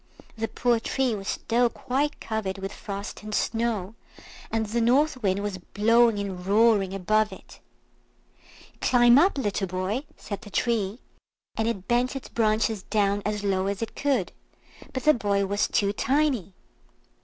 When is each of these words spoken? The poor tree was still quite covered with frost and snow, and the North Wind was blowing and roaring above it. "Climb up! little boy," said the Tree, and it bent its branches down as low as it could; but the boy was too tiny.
The 0.35 0.47
poor 0.47 0.79
tree 0.79 1.13
was 1.13 1.27
still 1.27 1.69
quite 1.69 2.19
covered 2.19 2.57
with 2.57 2.73
frost 2.73 3.21
and 3.21 3.35
snow, 3.35 3.93
and 4.49 4.65
the 4.65 4.81
North 4.81 5.21
Wind 5.21 5.43
was 5.43 5.59
blowing 5.59 6.17
and 6.17 6.43
roaring 6.43 6.95
above 6.95 7.31
it. 7.31 7.59
"Climb 8.81 9.19
up! 9.19 9.37
little 9.37 9.67
boy," 9.67 10.05
said 10.17 10.41
the 10.41 10.49
Tree, 10.49 10.97
and 11.55 11.67
it 11.67 11.87
bent 11.87 12.15
its 12.15 12.29
branches 12.29 12.81
down 12.81 13.21
as 13.27 13.43
low 13.43 13.67
as 13.67 13.83
it 13.83 13.95
could; 13.95 14.31
but 14.91 15.03
the 15.03 15.13
boy 15.13 15.45
was 15.45 15.67
too 15.67 15.93
tiny. 15.93 16.55